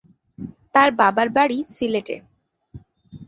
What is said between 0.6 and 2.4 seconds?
তার বাবার বাড়ি সিলেটে।